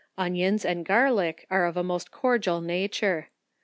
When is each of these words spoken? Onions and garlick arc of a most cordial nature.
Onions 0.17 0.65
and 0.65 0.83
garlick 0.83 1.45
arc 1.51 1.69
of 1.69 1.77
a 1.77 1.83
most 1.83 2.09
cordial 2.09 2.59
nature. 2.59 3.29